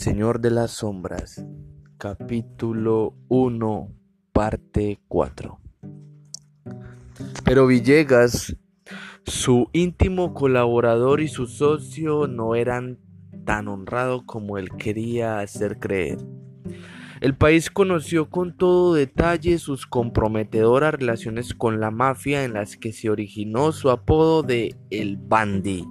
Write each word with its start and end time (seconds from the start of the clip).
Señor 0.00 0.40
de 0.40 0.50
las 0.50 0.70
Sombras, 0.70 1.44
capítulo 1.98 3.12
1, 3.28 3.92
parte 4.32 4.98
4. 5.08 5.60
Pero 7.44 7.66
Villegas, 7.66 8.56
su 9.26 9.68
íntimo 9.74 10.32
colaborador 10.32 11.20
y 11.20 11.28
su 11.28 11.46
socio 11.46 12.26
no 12.28 12.54
eran 12.54 12.98
tan 13.44 13.68
honrados 13.68 14.22
como 14.24 14.56
él 14.56 14.70
quería 14.78 15.40
hacer 15.40 15.78
creer. 15.78 16.16
El 17.20 17.36
país 17.36 17.70
conoció 17.70 18.30
con 18.30 18.56
todo 18.56 18.94
detalle 18.94 19.58
sus 19.58 19.84
comprometedoras 19.86 20.94
relaciones 20.94 21.52
con 21.52 21.78
la 21.78 21.90
mafia 21.90 22.44
en 22.44 22.54
las 22.54 22.78
que 22.78 22.94
se 22.94 23.10
originó 23.10 23.70
su 23.72 23.90
apodo 23.90 24.42
de 24.42 24.74
El 24.88 25.18
Bandi 25.18 25.84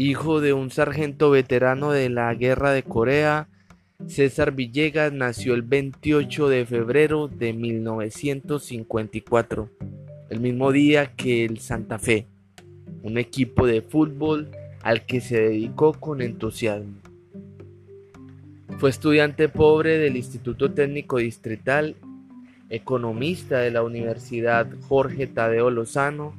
Hijo 0.00 0.40
de 0.40 0.52
un 0.52 0.70
sargento 0.70 1.30
veterano 1.30 1.90
de 1.90 2.08
la 2.08 2.32
Guerra 2.32 2.70
de 2.70 2.84
Corea, 2.84 3.48
César 4.06 4.52
Villegas 4.52 5.12
nació 5.12 5.54
el 5.54 5.62
28 5.62 6.48
de 6.48 6.64
febrero 6.66 7.26
de 7.26 7.52
1954, 7.52 9.68
el 10.30 10.38
mismo 10.38 10.70
día 10.70 11.16
que 11.16 11.44
el 11.44 11.58
Santa 11.58 11.98
Fe, 11.98 12.28
un 13.02 13.18
equipo 13.18 13.66
de 13.66 13.82
fútbol 13.82 14.52
al 14.82 15.04
que 15.04 15.20
se 15.20 15.40
dedicó 15.40 15.94
con 15.94 16.22
entusiasmo. 16.22 16.94
Fue 18.78 18.90
estudiante 18.90 19.48
pobre 19.48 19.98
del 19.98 20.16
Instituto 20.16 20.70
Técnico 20.70 21.16
Distrital, 21.16 21.96
economista 22.70 23.58
de 23.58 23.72
la 23.72 23.82
Universidad 23.82 24.68
Jorge 24.88 25.26
Tadeo 25.26 25.72
Lozano, 25.72 26.34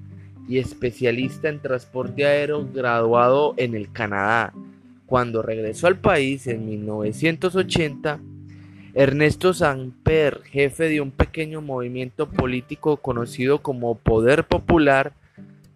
y 0.49 0.57
especialista 0.57 1.47
en 1.47 1.61
transporte 1.61 2.25
aéreo 2.25 2.67
graduado 2.73 3.53
en 3.57 3.75
el 3.75 3.91
Canadá. 3.91 4.51
Cuando 5.05 5.43
regresó 5.43 5.85
al 5.85 5.99
país 5.99 6.47
en 6.47 6.65
1980, 6.65 8.19
Ernesto 8.95 9.53
Samper, 9.53 10.41
jefe 10.45 10.89
de 10.89 11.01
un 11.01 11.11
pequeño 11.11 11.61
movimiento 11.61 12.27
político 12.27 12.97
conocido 12.97 13.61
como 13.61 13.99
Poder 13.99 14.47
Popular, 14.47 15.13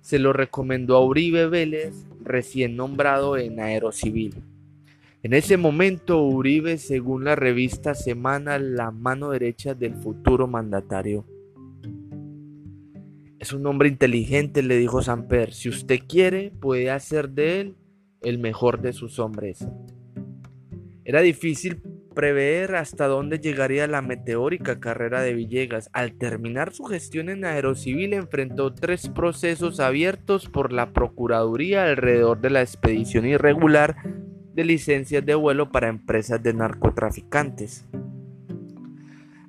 se 0.01 0.17
lo 0.17 0.33
recomendó 0.33 0.97
a 0.97 1.05
Uribe 1.05 1.47
Vélez, 1.47 1.94
recién 2.23 2.75
nombrado 2.75 3.38
en 3.38 3.59
Aerocivil. 3.59 4.41
En 5.21 5.33
ese 5.33 5.55
momento, 5.55 6.23
Uribe, 6.23 6.79
según 6.79 7.25
la 7.25 7.35
revista 7.35 7.94
Semana, 7.94 8.57
la 8.57 8.89
mano 8.89 9.29
derecha 9.29 9.75
del 9.75 9.94
futuro 9.94 10.47
mandatario. 10.47 11.25
Es 13.44 13.52
un 13.52 13.66
hombre 13.67 13.89
inteligente, 13.89 14.63
le 14.63 14.77
dijo 14.77 15.02
Samper. 15.02 15.52
Si 15.52 15.67
usted 15.67 15.99
quiere, 16.08 16.53
puede 16.61 16.89
hacer 16.89 17.31
de 17.31 17.59
él 17.59 17.75
el 18.22 18.39
mejor 18.39 18.80
de 18.80 18.94
sus 18.94 19.19
hombres. 19.19 19.67
Era 21.03 21.19
difícil 21.19 21.81
prever 22.16 22.75
hasta 22.75 23.05
dónde 23.08 23.39
llegaría 23.39 23.85
la 23.88 24.02
meteórica 24.02 24.80
carrera 24.80 25.22
de 25.22 25.33
Villegas. 25.33 25.89
Al 25.91 26.13
terminar 26.13 26.72
su 26.72 26.85
gestión 26.85 27.27
en 27.27 27.44
Aerocivil 27.44 28.13
enfrentó 28.13 28.73
tres 28.73 29.09
procesos 29.09 29.81
abiertos 29.81 30.47
por 30.47 30.72
la 30.72 30.94
Procuraduría 30.94 31.83
alrededor 31.83 32.39
de 32.39 32.50
la 32.50 32.61
expedición 32.61 33.25
irregular 33.25 33.97
de 34.53 34.63
licencias 34.63 35.25
de 35.25 35.35
vuelo 35.35 35.69
para 35.69 35.89
empresas 35.89 36.41
de 36.41 36.53
narcotraficantes. 36.53 37.85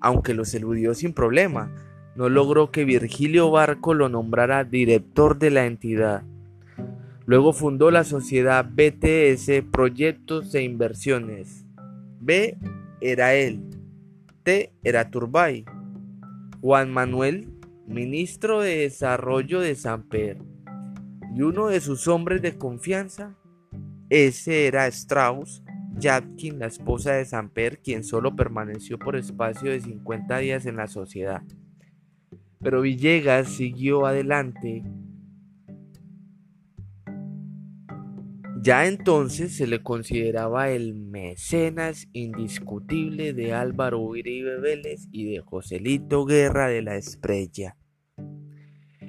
Aunque 0.01 0.35
los 0.35 0.53
eludió 0.53 0.95
sin 0.95 1.15
problema, 1.15 1.73
no 2.17 2.29
logró 2.29 2.71
que 2.71 2.85
Virgilio 2.85 3.51
Barco 3.51 3.95
lo 3.95 4.09
nombrara 4.09 4.65
director 4.65 5.39
de 5.39 5.51
la 5.51 5.67
entidad. 5.67 6.23
Luego 7.27 7.53
fundó 7.53 7.91
la 7.91 8.05
sociedad 8.05 8.67
BTS 8.71 9.65
Proyectos 9.71 10.55
e 10.55 10.63
Inversiones. 10.63 11.65
B 12.21 12.59
era 13.01 13.35
él, 13.35 13.63
T 14.43 14.73
era 14.83 15.11
Turbay. 15.11 15.65
Juan 16.61 16.93
Manuel, 16.93 17.49
ministro 17.87 18.61
de 18.61 18.79
Desarrollo 18.79 19.61
de 19.61 19.75
Samper. 19.75 20.39
Y 21.35 21.43
uno 21.43 21.67
de 21.67 21.81
sus 21.81 22.09
hombres 22.09 22.41
de 22.43 22.57
confianza, 22.57 23.37
ese 24.09 24.67
era 24.67 24.87
Strauss, 24.87 25.63
Jatkin, 25.99 26.59
la 26.59 26.67
esposa 26.67 27.13
de 27.13 27.25
Samper, 27.25 27.79
quien 27.79 28.05
solo 28.05 28.37
permaneció 28.37 28.99
por 28.99 29.17
espacio 29.17 29.71
de 29.71 29.81
50 29.81 30.39
días 30.39 30.67
en 30.67 30.77
la 30.77 30.87
sociedad. 30.87 31.43
Pero 32.65 32.81
Villegas 32.81 33.49
siguió 33.49 34.07
adelante. 34.07 34.83
Ya 38.63 38.87
entonces 38.87 39.55
se 39.55 39.67
le 39.67 39.83
consideraba 39.83 40.71
el 40.71 40.95
mecenas 40.95 42.09
indiscutible 42.15 43.35
de 43.35 43.53
Álvaro 43.53 44.01
Uribe 44.01 44.59
Vélez 44.59 45.09
y 45.13 45.31
de 45.31 45.41
Joselito 45.41 46.25
Guerra 46.25 46.69
de 46.69 46.81
la 46.81 46.97
Esprella. 46.97 47.77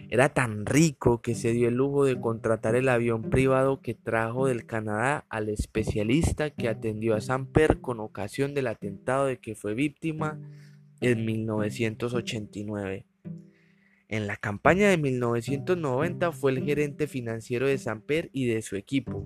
Era 0.09 0.27
tan 0.33 0.65
rico 0.65 1.21
que 1.21 1.33
se 1.33 1.53
dio 1.53 1.69
el 1.69 1.75
lujo 1.75 2.03
de 2.03 2.19
contratar 2.19 2.75
el 2.75 2.89
avión 2.89 3.29
privado 3.29 3.79
que 3.79 3.93
trajo 3.93 4.47
del 4.47 4.65
Canadá 4.65 5.25
al 5.29 5.47
especialista 5.47 6.49
que 6.49 6.67
atendió 6.67 7.15
a 7.15 7.21
Samper 7.21 7.79
con 7.79 8.01
ocasión 8.01 8.53
del 8.53 8.67
atentado 8.67 9.27
de 9.27 9.37
que 9.37 9.55
fue 9.55 9.73
víctima 9.73 10.37
en 10.99 11.23
1989. 11.25 13.05
En 14.07 14.27
la 14.27 14.37
campaña 14.37 14.89
de 14.89 14.97
1990 14.97 16.31
fue 16.31 16.51
el 16.51 16.63
gerente 16.63 17.07
financiero 17.07 17.67
de 17.67 17.77
Samper 17.79 18.29
y 18.33 18.45
de 18.45 18.61
su 18.61 18.75
equipo. 18.75 19.25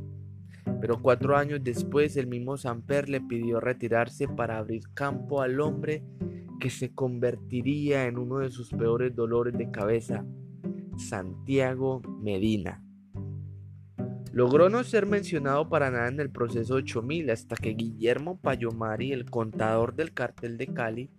Pero 0.79 1.01
cuatro 1.01 1.35
años 1.35 1.59
después 1.61 2.15
el 2.15 2.27
mismo 2.27 2.55
Samper 2.55 3.09
le 3.09 3.19
pidió 3.19 3.59
retirarse 3.59 4.29
para 4.29 4.57
abrir 4.57 4.83
campo 4.93 5.41
al 5.41 5.59
hombre 5.59 6.03
que 6.61 6.69
se 6.69 6.93
convertiría 6.93 8.05
en 8.05 8.17
uno 8.17 8.39
de 8.39 8.51
sus 8.51 8.69
peores 8.69 9.13
dolores 9.13 9.57
de 9.57 9.69
cabeza, 9.69 10.25
Santiago 10.97 12.01
Medina. 12.21 12.81
Logró 14.31 14.69
no 14.69 14.83
ser 14.85 15.05
mencionado 15.05 15.67
para 15.67 15.91
nada 15.91 16.07
en 16.07 16.19
el 16.21 16.29
proceso 16.29 16.75
8000 16.75 17.31
hasta 17.31 17.55
que 17.55 17.73
Guillermo 17.73 18.39
Payomari, 18.39 19.11
el 19.11 19.29
contador 19.29 19.95
del 19.95 20.13
cartel 20.13 20.57
de 20.57 20.67
Cali, 20.67 21.09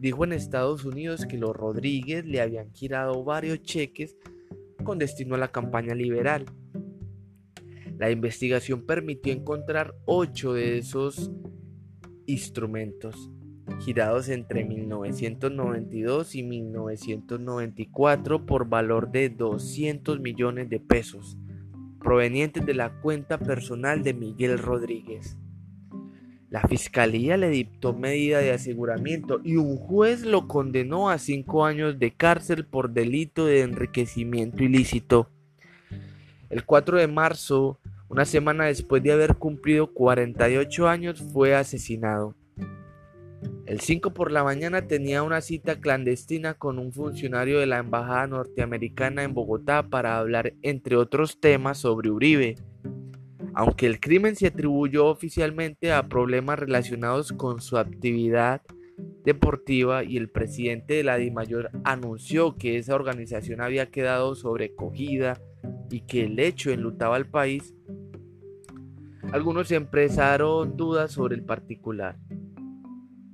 dijo 0.00 0.24
en 0.24 0.32
Estados 0.32 0.84
Unidos 0.86 1.26
que 1.26 1.36
los 1.36 1.54
Rodríguez 1.54 2.24
le 2.24 2.40
habían 2.40 2.72
girado 2.72 3.22
varios 3.22 3.62
cheques 3.62 4.16
con 4.82 4.98
destino 4.98 5.34
a 5.34 5.38
la 5.38 5.52
campaña 5.52 5.94
liberal. 5.94 6.46
La 7.98 8.10
investigación 8.10 8.86
permitió 8.86 9.30
encontrar 9.30 9.94
ocho 10.06 10.54
de 10.54 10.78
esos 10.78 11.30
instrumentos, 12.24 13.30
girados 13.80 14.30
entre 14.30 14.64
1992 14.64 16.34
y 16.34 16.44
1994 16.44 18.46
por 18.46 18.70
valor 18.70 19.12
de 19.12 19.28
200 19.28 20.18
millones 20.18 20.70
de 20.70 20.80
pesos, 20.80 21.36
provenientes 21.98 22.64
de 22.64 22.72
la 22.72 22.98
cuenta 23.02 23.38
personal 23.38 24.02
de 24.02 24.14
Miguel 24.14 24.58
Rodríguez. 24.58 25.36
La 26.50 26.62
fiscalía 26.62 27.36
le 27.36 27.48
dictó 27.48 27.92
medida 27.92 28.40
de 28.40 28.50
aseguramiento 28.50 29.40
y 29.44 29.54
un 29.54 29.76
juez 29.76 30.22
lo 30.22 30.48
condenó 30.48 31.08
a 31.08 31.18
cinco 31.18 31.64
años 31.64 32.00
de 32.00 32.10
cárcel 32.10 32.66
por 32.66 32.90
delito 32.90 33.46
de 33.46 33.60
enriquecimiento 33.60 34.64
ilícito. 34.64 35.28
El 36.48 36.64
4 36.64 36.98
de 36.98 37.06
marzo, 37.06 37.78
una 38.08 38.24
semana 38.24 38.64
después 38.64 39.00
de 39.00 39.12
haber 39.12 39.36
cumplido 39.36 39.92
48 39.92 40.88
años, 40.88 41.22
fue 41.32 41.54
asesinado. 41.54 42.34
El 43.64 43.78
5 43.78 44.12
por 44.12 44.32
la 44.32 44.42
mañana 44.42 44.88
tenía 44.88 45.22
una 45.22 45.42
cita 45.42 45.78
clandestina 45.78 46.54
con 46.54 46.80
un 46.80 46.92
funcionario 46.92 47.60
de 47.60 47.66
la 47.66 47.78
Embajada 47.78 48.26
norteamericana 48.26 49.22
en 49.22 49.34
Bogotá 49.34 49.84
para 49.84 50.18
hablar, 50.18 50.54
entre 50.62 50.96
otros 50.96 51.38
temas, 51.38 51.78
sobre 51.78 52.10
Uribe 52.10 52.56
aunque 53.54 53.86
el 53.86 54.00
crimen 54.00 54.36
se 54.36 54.48
atribuyó 54.48 55.06
oficialmente 55.06 55.92
a 55.92 56.08
problemas 56.08 56.58
relacionados 56.58 57.32
con 57.32 57.60
su 57.60 57.78
actividad 57.78 58.62
deportiva 59.24 60.04
y 60.04 60.16
el 60.16 60.30
presidente 60.30 60.94
de 60.94 61.04
la 61.04 61.16
DIMAYOR 61.16 61.70
anunció 61.84 62.56
que 62.56 62.78
esa 62.78 62.94
organización 62.94 63.60
había 63.60 63.90
quedado 63.90 64.34
sobrecogida 64.34 65.40
y 65.90 66.02
que 66.02 66.24
el 66.24 66.38
hecho 66.38 66.70
enlutaba 66.70 67.16
al 67.16 67.26
país, 67.26 67.74
algunos 69.32 69.70
empezaron 69.70 70.76
dudas 70.76 71.12
sobre 71.12 71.36
el 71.36 71.44
particular. 71.44 72.18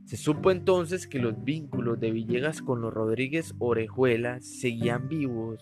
Se 0.04 0.16
supo 0.16 0.50
entonces 0.50 1.06
que 1.06 1.18
los 1.18 1.42
vínculos 1.42 1.98
de 1.98 2.12
Villegas 2.12 2.62
con 2.62 2.80
los 2.80 2.94
Rodríguez 2.94 3.54
Orejuela 3.58 4.40
seguían 4.40 5.08
vivos 5.08 5.58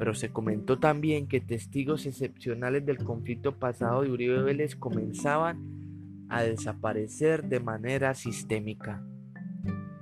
pero 0.00 0.14
se 0.14 0.30
comentó 0.30 0.78
también 0.78 1.28
que 1.28 1.42
testigos 1.42 2.06
excepcionales 2.06 2.86
del 2.86 3.04
conflicto 3.04 3.58
pasado 3.58 4.00
de 4.00 4.10
Uribe 4.10 4.42
Vélez 4.42 4.74
comenzaban 4.74 6.24
a 6.30 6.42
desaparecer 6.42 7.44
de 7.44 7.60
manera 7.60 8.14
sistémica. 8.14 9.04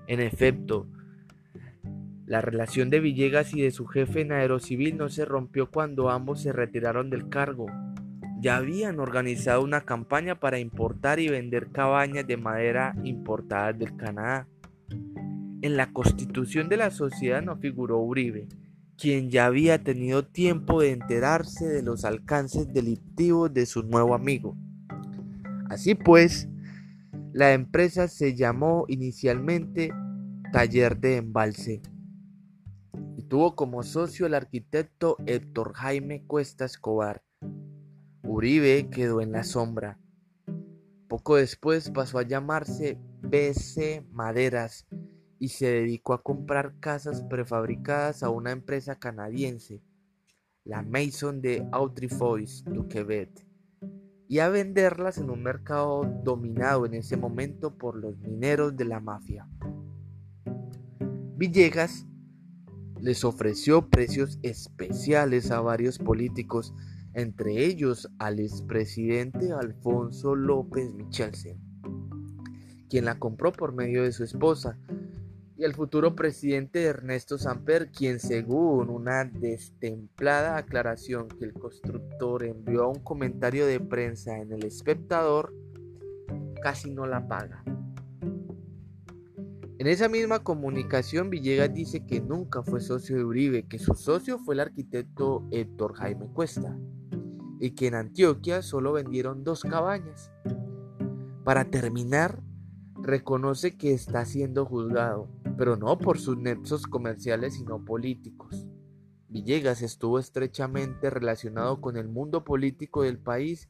En 0.06 0.20
efecto, 0.20 0.86
la 2.26 2.40
relación 2.40 2.90
de 2.90 3.00
Villegas 3.00 3.52
y 3.54 3.60
de 3.60 3.72
su 3.72 3.86
jefe 3.86 4.20
en 4.20 4.30
Aerocivil 4.30 4.96
no 4.96 5.08
se 5.08 5.24
rompió 5.24 5.68
cuando 5.68 6.10
ambos 6.10 6.42
se 6.42 6.52
retiraron 6.52 7.10
del 7.10 7.28
cargo. 7.28 7.66
ya 8.40 8.56
habían 8.56 9.00
organizado 9.00 9.64
una 9.64 9.80
campaña 9.80 10.38
para 10.38 10.60
importar 10.60 11.18
y 11.18 11.28
vender 11.28 11.72
cabañas 11.72 12.24
de 12.24 12.36
madera 12.36 12.94
importadas 13.02 13.76
del 13.76 13.96
Canadá. 13.96 14.46
En 15.60 15.76
la 15.76 15.92
constitución 15.92 16.68
de 16.68 16.76
la 16.76 16.92
sociedad 16.92 17.42
no 17.42 17.56
figuró 17.56 17.98
Uribe, 17.98 18.46
quien 18.98 19.30
ya 19.30 19.46
había 19.46 19.82
tenido 19.84 20.26
tiempo 20.26 20.80
de 20.80 20.90
enterarse 20.90 21.66
de 21.68 21.82
los 21.82 22.04
alcances 22.04 22.72
delictivos 22.72 23.54
de 23.54 23.64
su 23.64 23.84
nuevo 23.84 24.14
amigo. 24.14 24.56
Así 25.70 25.94
pues, 25.94 26.48
la 27.32 27.52
empresa 27.52 28.08
se 28.08 28.34
llamó 28.34 28.86
inicialmente 28.88 29.92
Taller 30.52 30.98
de 30.98 31.18
Embalse 31.18 31.80
y 33.16 33.22
tuvo 33.22 33.54
como 33.54 33.84
socio 33.84 34.26
el 34.26 34.34
arquitecto 34.34 35.16
Héctor 35.26 35.74
Jaime 35.74 36.24
Cuesta 36.26 36.64
Escobar. 36.64 37.22
Uribe 38.24 38.88
quedó 38.90 39.20
en 39.20 39.30
la 39.30 39.44
sombra. 39.44 40.00
Poco 41.06 41.36
después 41.36 41.90
pasó 41.90 42.18
a 42.18 42.22
llamarse 42.22 42.98
BC 43.22 44.04
Maderas 44.10 44.87
y 45.38 45.48
se 45.48 45.66
dedicó 45.66 46.14
a 46.14 46.22
comprar 46.22 46.78
casas 46.80 47.22
prefabricadas 47.22 48.22
a 48.22 48.30
una 48.30 48.50
empresa 48.50 48.98
canadiense, 48.98 49.82
la 50.64 50.82
Maison 50.82 51.40
de 51.40 51.66
Autrifois 51.72 52.64
du 52.64 52.88
Quebec, 52.88 53.46
y 54.28 54.40
a 54.40 54.48
venderlas 54.48 55.18
en 55.18 55.30
un 55.30 55.42
mercado 55.42 56.04
dominado 56.22 56.84
en 56.84 56.94
ese 56.94 57.16
momento 57.16 57.78
por 57.78 57.96
los 57.96 58.18
mineros 58.18 58.76
de 58.76 58.84
la 58.84 59.00
mafia. 59.00 59.48
Villegas 61.36 62.06
les 63.00 63.24
ofreció 63.24 63.88
precios 63.88 64.38
especiales 64.42 65.50
a 65.50 65.60
varios 65.60 65.98
políticos, 65.98 66.74
entre 67.14 67.64
ellos 67.64 68.10
al 68.18 68.40
expresidente 68.40 69.52
Alfonso 69.52 70.34
López 70.34 70.92
Michelsen, 70.94 71.58
quien 72.90 73.04
la 73.04 73.18
compró 73.18 73.52
por 73.52 73.72
medio 73.72 74.02
de 74.02 74.12
su 74.12 74.24
esposa, 74.24 74.78
y 75.58 75.64
el 75.64 75.74
futuro 75.74 76.14
presidente 76.14 76.84
Ernesto 76.84 77.36
Samper, 77.36 77.90
quien 77.90 78.20
según 78.20 78.90
una 78.90 79.24
destemplada 79.24 80.56
aclaración 80.56 81.26
que 81.26 81.44
el 81.44 81.52
constructor 81.52 82.44
envió 82.44 82.84
a 82.84 82.88
un 82.88 83.00
comentario 83.00 83.66
de 83.66 83.80
prensa 83.80 84.38
en 84.38 84.52
El 84.52 84.64
Espectador, 84.64 85.52
casi 86.62 86.92
no 86.92 87.06
la 87.06 87.26
paga. 87.26 87.64
En 89.78 89.88
esa 89.88 90.08
misma 90.08 90.44
comunicación 90.44 91.28
Villegas 91.28 91.74
dice 91.74 92.06
que 92.06 92.20
nunca 92.20 92.62
fue 92.62 92.80
socio 92.80 93.16
de 93.16 93.24
Uribe, 93.24 93.66
que 93.66 93.80
su 93.80 93.94
socio 93.94 94.38
fue 94.38 94.54
el 94.54 94.60
arquitecto 94.60 95.44
Héctor 95.50 95.94
Jaime 95.94 96.28
Cuesta 96.32 96.78
y 97.58 97.72
que 97.72 97.88
en 97.88 97.96
Antioquia 97.96 98.62
solo 98.62 98.92
vendieron 98.92 99.42
dos 99.42 99.62
cabañas. 99.62 100.30
Para 101.42 101.64
terminar, 101.64 102.42
reconoce 103.02 103.76
que 103.76 103.92
está 103.92 104.24
siendo 104.24 104.64
juzgado 104.64 105.37
pero 105.58 105.76
no 105.76 105.98
por 105.98 106.18
sus 106.18 106.38
nexos 106.38 106.86
comerciales 106.86 107.54
sino 107.54 107.84
políticos. 107.84 108.64
Villegas 109.28 109.82
estuvo 109.82 110.20
estrechamente 110.20 111.10
relacionado 111.10 111.80
con 111.80 111.96
el 111.96 112.08
mundo 112.08 112.44
político 112.44 113.02
del 113.02 113.18
país 113.18 113.68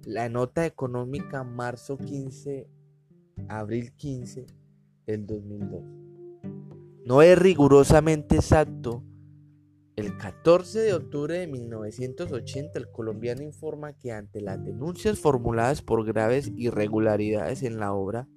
La 0.03 0.29
nota 0.29 0.67
económica 0.67 1.43
marzo 1.43 1.97
15, 1.97 2.67
abril 3.47 3.93
15 3.95 4.45
del 5.07 5.25
2002 5.25 6.02
no 7.05 7.21
es 7.21 7.37
rigurosamente 7.37 8.35
exacto. 8.35 9.03
El 9.95 10.17
14 10.17 10.79
de 10.79 10.93
octubre 10.93 11.37
de 11.37 11.47
1980 11.47 12.79
el 12.79 12.89
colombiano 12.89 13.43
informa 13.43 13.93
que 13.93 14.11
ante 14.11 14.41
las 14.41 14.63
denuncias 14.63 15.19
formuladas 15.19 15.81
por 15.81 16.05
graves 16.05 16.51
irregularidades 16.55 17.61
en 17.61 17.77
la 17.77 17.93
obra, 17.93 18.27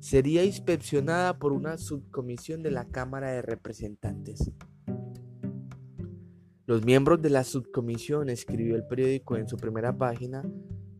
sería 0.00 0.44
inspeccionada 0.44 1.38
por 1.38 1.52
una 1.52 1.78
subcomisión 1.78 2.62
de 2.62 2.72
la 2.72 2.86
Cámara 2.86 3.30
de 3.30 3.42
Representantes. 3.42 4.50
Los 6.66 6.84
miembros 6.84 7.20
de 7.22 7.30
la 7.30 7.44
subcomisión, 7.44 8.28
escribió 8.28 8.76
el 8.76 8.86
periódico 8.86 9.36
en 9.36 9.48
su 9.48 9.56
primera 9.56 9.96
página, 9.96 10.42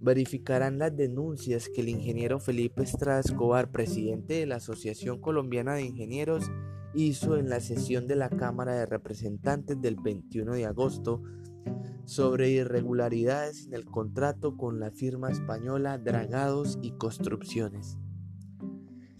verificarán 0.00 0.78
las 0.78 0.96
denuncias 0.96 1.68
que 1.68 1.82
el 1.82 1.90
ingeniero 1.90 2.40
Felipe 2.40 2.82
Estrada 2.82 3.20
Escobar, 3.20 3.70
presidente 3.70 4.34
de 4.34 4.46
la 4.46 4.56
Asociación 4.56 5.20
Colombiana 5.20 5.74
de 5.74 5.84
Ingenieros, 5.84 6.50
hizo 6.94 7.36
en 7.36 7.48
la 7.48 7.60
sesión 7.60 8.06
de 8.06 8.16
la 8.16 8.30
Cámara 8.30 8.74
de 8.74 8.86
Representantes 8.86 9.80
del 9.80 9.96
21 9.96 10.54
de 10.54 10.66
agosto 10.66 11.22
sobre 12.04 12.50
irregularidades 12.50 13.66
en 13.66 13.74
el 13.74 13.84
contrato 13.84 14.56
con 14.56 14.80
la 14.80 14.90
firma 14.90 15.30
española 15.30 15.98
Dragados 15.98 16.78
y 16.82 16.92
Construcciones. 16.92 17.98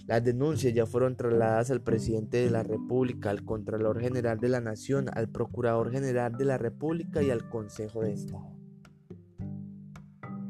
Las 0.06 0.24
denuncias 0.24 0.74
ya 0.74 0.86
fueron 0.86 1.16
trasladadas 1.16 1.70
al 1.70 1.82
presidente 1.82 2.38
de 2.38 2.50
la 2.50 2.64
República, 2.64 3.30
al 3.30 3.44
Contralor 3.44 4.00
General 4.00 4.40
de 4.40 4.48
la 4.48 4.60
Nación, 4.60 5.06
al 5.12 5.28
Procurador 5.28 5.92
General 5.92 6.36
de 6.36 6.46
la 6.46 6.58
República 6.58 7.22
y 7.22 7.30
al 7.30 7.48
Consejo 7.48 8.02
de 8.02 8.14
Estado. 8.14 8.59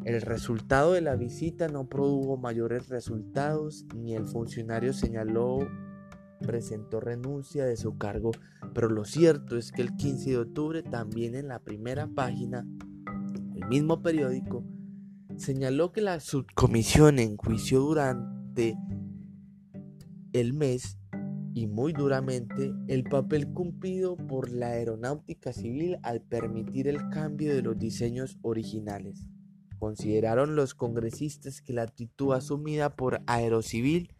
El 0.04 0.22
resultado 0.22 0.92
de 0.92 1.02
la 1.02 1.16
visita 1.16 1.68
no 1.68 1.88
produjo 1.88 2.36
mayores 2.36 2.88
resultados 2.88 3.84
ni 3.94 4.14
el 4.14 4.24
funcionario 4.24 4.92
señaló 4.92 5.68
presentó 6.40 7.00
renuncia 7.00 7.64
de 7.64 7.76
su 7.76 7.98
cargo, 7.98 8.32
pero 8.74 8.88
lo 8.88 9.04
cierto 9.04 9.56
es 9.56 9.72
que 9.72 9.82
el 9.82 9.94
15 9.96 10.30
de 10.30 10.38
octubre 10.38 10.82
también 10.82 11.34
en 11.34 11.48
la 11.48 11.60
primera 11.60 12.06
página, 12.06 12.66
el 13.54 13.68
mismo 13.68 14.02
periódico, 14.02 14.64
señaló 15.36 15.92
que 15.92 16.00
la 16.00 16.20
subcomisión 16.20 17.18
enjuició 17.18 17.80
durante 17.80 18.76
el 20.32 20.54
mes 20.54 20.98
y 21.52 21.66
muy 21.66 21.92
duramente 21.92 22.72
el 22.88 23.04
papel 23.04 23.52
cumplido 23.52 24.16
por 24.16 24.50
la 24.50 24.68
aeronáutica 24.68 25.52
civil 25.52 25.98
al 26.02 26.22
permitir 26.22 26.88
el 26.88 27.08
cambio 27.10 27.54
de 27.54 27.62
los 27.62 27.78
diseños 27.78 28.38
originales. 28.42 29.26
Consideraron 29.80 30.56
los 30.56 30.74
congresistas 30.74 31.62
que 31.62 31.72
la 31.72 31.82
actitud 31.82 32.34
asumida 32.34 32.94
por 32.96 33.22
Aerocivil 33.26 34.14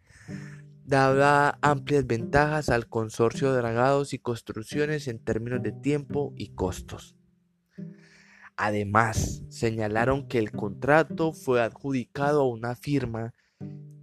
daba 0.85 1.59
amplias 1.61 2.07
ventajas 2.07 2.69
al 2.69 2.87
consorcio 2.87 3.51
de 3.51 3.59
dragados 3.59 4.15
y 4.15 4.17
construcciones 4.17 5.07
en 5.07 5.19
términos 5.19 5.61
de 5.61 5.71
tiempo 5.71 6.33
y 6.35 6.55
costos. 6.55 7.15
Además, 8.57 9.43
señalaron 9.49 10.27
que 10.27 10.39
el 10.39 10.51
contrato 10.51 11.31
fue 11.31 11.61
adjudicado 11.61 12.41
a 12.41 12.47
una 12.47 12.75
firma 12.75 13.35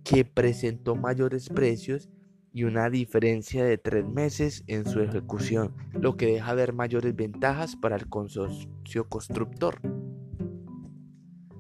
que 0.05 0.25
presentó 0.25 0.95
mayores 0.95 1.49
precios 1.49 2.09
y 2.53 2.63
una 2.63 2.89
diferencia 2.89 3.65
de 3.65 3.79
tres 3.79 4.07
meses 4.07 4.63
en 4.69 4.87
su 4.87 5.01
ejecución, 5.01 5.75
lo 5.93 6.17
que 6.17 6.27
deja 6.27 6.55
ver 6.55 6.73
mayores 6.73 7.17
ventajas 7.17 7.75
para 7.75 7.97
el 7.97 8.09
consorcio 8.09 9.09
constructor. 9.09 9.98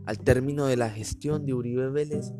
Al 0.08 0.18
término 0.20 0.64
de 0.64 0.78
la 0.78 0.88
gestión 0.88 1.44
de 1.44 1.52
Uribe 1.52 1.90
Vélez, 1.90 2.32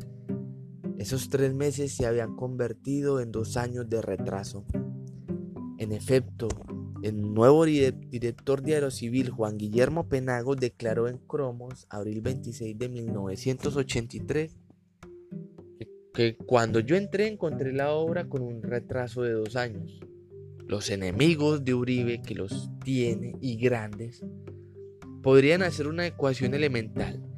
esos 0.97 1.29
tres 1.29 1.53
meses 1.53 1.95
se 1.95 2.07
habían 2.07 2.35
convertido 2.35 3.19
en 3.19 3.31
dos 3.31 3.57
años 3.57 3.87
de 3.87 4.01
retraso. 4.01 4.65
En 5.77 5.91
efecto, 5.91 6.47
el 7.03 7.21
nuevo 7.21 7.65
director 7.65 8.63
de 8.63 8.73
Aerocivil, 8.73 9.29
Juan 9.29 9.59
Guillermo 9.59 10.09
Penagos, 10.09 10.57
declaró 10.57 11.07
en 11.09 11.19
Cromos, 11.19 11.85
abril 11.91 12.21
26 12.21 12.75
de 12.75 12.89
1983, 12.89 14.57
que 16.15 16.37
cuando 16.37 16.79
yo 16.79 16.95
entré 16.95 17.27
encontré 17.27 17.71
la 17.71 17.91
obra 17.91 18.27
con 18.27 18.41
un 18.41 18.63
retraso 18.63 19.21
de 19.21 19.33
dos 19.33 19.55
años. 19.55 19.99
Los 20.65 20.89
enemigos 20.89 21.63
de 21.63 21.75
Uribe, 21.75 22.23
que 22.23 22.33
los 22.33 22.71
tiene 22.83 23.35
y 23.39 23.57
grandes, 23.57 24.25
podrían 25.21 25.61
hacer 25.61 25.85
una 25.85 26.07
ecuación 26.07 26.55
elemental. 26.55 27.28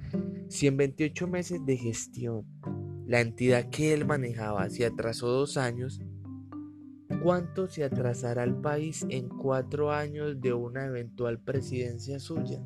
Si 0.51 0.67
en 0.67 0.75
28 0.75 1.27
meses 1.27 1.65
de 1.65 1.77
gestión 1.77 2.46
la 3.08 3.22
entidad 3.22 3.70
que 3.70 3.93
él 3.93 4.05
manejaba 4.05 4.70
se 4.70 4.86
atrasó 4.86 5.29
dos 5.29 5.55
años, 5.55 6.01
¿cuánto 7.24 7.67
se 7.67 7.86
atrasará 7.86 8.43
el 8.43 8.55
país 8.55 9.05
en 9.08 9.29
cuatro 9.29 9.93
años 9.93 10.41
de 10.41 10.51
una 10.51 10.86
eventual 10.88 11.39
presidencia 11.39 12.20
suya? 12.20 12.62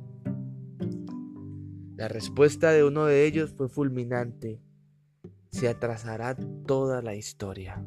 La 1.95 2.07
respuesta 2.07 2.71
de 2.71 2.83
uno 2.83 3.05
de 3.05 3.23
ellos 3.23 3.53
fue 3.55 3.69
fulminante. 3.69 4.59
Se 5.51 5.69
atrasará 5.69 6.35
toda 6.65 7.03
la 7.03 7.13
historia. 7.13 7.85